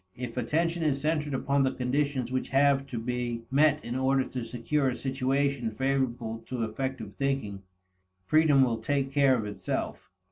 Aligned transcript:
If 0.15 0.35
attention 0.35 0.81
is 0.81 0.99
centered 0.99 1.35
upon 1.35 1.61
the 1.61 1.71
conditions 1.75 2.31
which 2.31 2.49
have 2.49 2.87
to 2.87 2.97
be 2.97 3.43
met 3.51 3.85
in 3.85 3.95
order 3.95 4.23
to 4.29 4.43
secure 4.43 4.89
a 4.89 4.95
situation 4.95 5.69
favorable 5.69 6.39
to 6.47 6.63
effective 6.63 7.13
thinking, 7.13 7.61
freedom 8.25 8.63
will 8.63 8.79
take 8.79 9.11
care 9.11 9.37
of 9.37 9.45
itself. 9.45 10.09